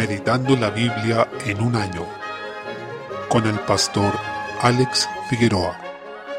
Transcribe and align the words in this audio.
Meditando 0.00 0.56
la 0.56 0.70
Biblia 0.70 1.28
en 1.44 1.60
un 1.60 1.76
año 1.76 2.06
con 3.28 3.46
el 3.46 3.58
pastor 3.60 4.14
Alex 4.62 5.06
Figueroa. 5.28 5.78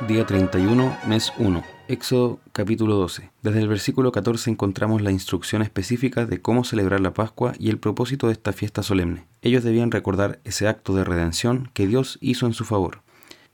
Día 0.07 0.25
31, 0.25 0.97
mes 1.05 1.31
1. 1.37 1.63
Éxodo 1.87 2.39
capítulo 2.53 2.95
12. 2.95 3.29
Desde 3.43 3.59
el 3.59 3.67
versículo 3.67 4.11
14 4.11 4.49
encontramos 4.49 5.03
la 5.03 5.11
instrucción 5.11 5.61
específica 5.61 6.25
de 6.25 6.41
cómo 6.41 6.63
celebrar 6.63 7.01
la 7.01 7.13
Pascua 7.13 7.53
y 7.59 7.69
el 7.69 7.77
propósito 7.77 8.25
de 8.25 8.33
esta 8.33 8.51
fiesta 8.51 8.81
solemne. 8.81 9.27
Ellos 9.43 9.63
debían 9.63 9.91
recordar 9.91 10.39
ese 10.43 10.67
acto 10.67 10.95
de 10.95 11.03
redención 11.03 11.69
que 11.75 11.85
Dios 11.85 12.17
hizo 12.19 12.47
en 12.47 12.53
su 12.53 12.65
favor. 12.65 13.03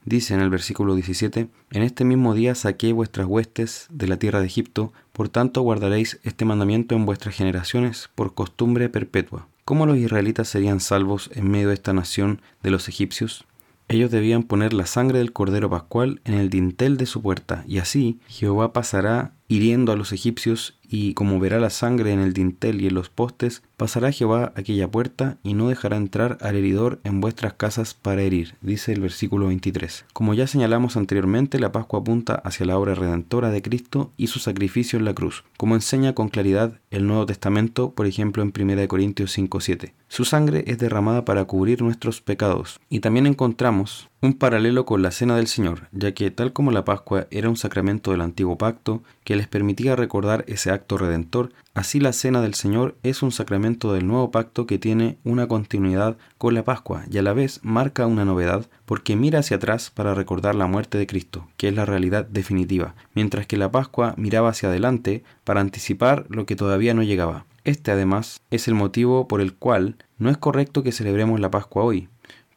Dice 0.06 0.34
en 0.34 0.40
el 0.40 0.50
versículo 0.50 0.96
17, 0.96 1.50
En 1.72 1.84
este 1.84 2.06
mismo 2.06 2.34
día 2.34 2.56
saqué 2.56 2.94
vuestras 2.94 3.28
huestes 3.28 3.88
de 3.90 4.08
la 4.08 4.16
tierra 4.16 4.40
de 4.40 4.46
Egipto, 4.46 4.94
por 5.12 5.28
tanto 5.28 5.64
guardaréis 5.64 6.22
este 6.24 6.46
mandamiento 6.46 6.96
en 6.96 7.06
vuestras 7.06 7.36
generaciones 7.36 8.10
por 8.16 8.34
costumbre 8.34 8.88
perpetua. 8.88 9.50
¿Cómo 9.68 9.86
los 9.86 9.98
israelitas 9.98 10.48
serían 10.48 10.80
salvos 10.80 11.30
en 11.34 11.52
medio 11.52 11.68
de 11.68 11.74
esta 11.74 11.92
nación 11.92 12.42
de 12.64 12.72
los 12.72 12.88
egipcios? 12.88 13.44
Ellos 13.90 14.10
debían 14.10 14.44
poner 14.44 14.72
la 14.72 14.86
sangre 14.86 15.18
del 15.18 15.34
cordero 15.34 15.70
pascual 15.70 16.22
en 16.24 16.36
el 16.36 16.50
dintel 16.50 16.96
de 16.96 17.06
su 17.06 17.22
puerta, 17.22 17.66
y 17.68 17.80
así 17.80 18.22
Jehová 18.30 18.72
pasará 18.72 19.34
hiriendo 19.48 19.92
a 19.92 19.96
los 19.96 20.12
egipcios, 20.12 20.78
y 20.90 21.14
como 21.14 21.40
verá 21.40 21.60
la 21.60 21.70
sangre 21.70 22.14
en 22.14 22.20
el 22.20 22.34
dintel 22.34 22.82
y 22.82 22.88
en 22.88 22.94
los 22.94 23.10
postes, 23.10 23.62
pasará 23.76 24.12
Jehová 24.12 24.54
aquella 24.56 24.90
puerta 24.90 25.38
y 25.44 25.54
no 25.54 25.68
dejará 25.70 25.98
entrar 25.98 26.38
al 26.42 26.56
heridor 26.56 27.00
en 27.04 27.20
vuestras 27.20 27.54
casas 27.54 27.94
para 27.94 28.22
herir, 28.22 28.56
dice 28.62 28.94
el 28.94 29.02
versículo 29.02 29.48
23. 29.48 30.06
Como 30.14 30.34
ya 30.34 30.48
señalamos 30.48 30.96
anteriormente, 30.96 31.60
la 31.60 31.72
Pascua 31.72 32.00
apunta 32.00 32.36
hacia 32.36 32.66
la 32.66 32.78
obra 32.78 32.96
redentora 32.96 33.52
de 33.52 33.62
Cristo 33.62 34.12
y 34.18 34.28
su 34.28 34.40
sacrificio 34.40 34.98
en 34.98 35.06
la 35.06 35.14
cruz, 35.14 35.44
como 35.58 35.76
enseña 35.76 36.14
con 36.14 36.30
claridad 36.30 36.80
el 36.90 37.06
Nuevo 37.06 37.26
Testamento, 37.26 37.92
por 37.92 38.08
ejemplo 38.08 38.44
en 38.44 38.54
1 38.58 38.88
Corintios 38.88 39.38
5.7. 39.38 39.92
Su 40.08 40.24
sangre 40.24 40.64
es 40.68 40.78
derramada 40.78 41.26
para 41.26 41.44
cubrir 41.46 41.82
nuestros 41.82 42.22
pecados. 42.22 42.80
Y 42.90 43.02
también 43.02 43.28
encontramos 43.28 44.10
un 44.20 44.34
paralelo 44.34 44.84
con 44.86 45.04
la 45.04 45.12
Cena 45.12 45.36
del 45.36 45.46
Señor, 45.46 45.90
ya 45.92 46.12
que 46.14 46.32
tal 46.32 46.52
como 46.52 46.72
la 46.72 46.84
Pascua 46.84 47.28
era 47.30 47.50
un 47.50 47.56
sacramento 47.56 48.12
del 48.12 48.22
antiguo 48.22 48.58
pacto 48.58 49.04
que 49.24 49.36
les 49.36 49.48
permitía 49.48 49.96
recordar 49.96 50.44
ese 50.48 50.72
acto 50.72 50.98
redentor, 50.98 51.52
así 51.76 52.00
la 52.00 52.14
Cena 52.14 52.42
del 52.42 52.56
Señor 52.56 52.96
es 53.04 53.22
un 53.22 53.32
sacramento 53.32 53.94
del 53.94 54.08
nuevo 54.08 54.32
pacto 54.32 54.66
que 54.66 54.80
tiene 54.80 55.20
una 55.24 55.48
continuidad 55.48 56.18
con 56.40 56.56
la 56.56 56.64
Pascua 56.64 57.04
y 57.12 57.20
a 57.20 57.22
la 57.22 57.34
vez 57.34 57.60
marca 57.62 58.08
una 58.08 58.26
novedad 58.26 58.66
porque 58.86 59.16
mira 59.16 59.40
hacia 59.40 59.58
atrás 59.58 59.92
para 59.92 60.16
recordar 60.16 60.56
la 60.56 60.66
muerte 60.66 60.98
de 60.98 61.06
Cristo, 61.06 61.48
que 61.56 61.68
es 61.68 61.76
la 61.76 61.86
realidad 61.86 62.26
definitiva, 62.26 62.96
mientras 63.14 63.46
que 63.46 63.58
la 63.58 63.72
Pascua 63.72 64.16
miraba 64.18 64.50
hacia 64.50 64.70
adelante 64.70 65.24
para 65.44 65.62
anticipar 65.62 66.26
lo 66.30 66.48
que 66.48 66.56
todavía 66.56 66.96
no 66.96 67.04
llegaba. 67.04 67.46
Este 67.66 67.92
además 67.92 68.42
es 68.50 68.68
el 68.68 68.74
motivo 68.74 69.28
por 69.28 69.42
el 69.42 69.54
cual 69.54 69.98
no 70.18 70.30
es 70.32 70.38
correcto 70.38 70.82
que 70.82 70.92
celebremos 70.92 71.40
la 71.40 71.52
Pascua 71.52 71.84
hoy, 71.84 72.08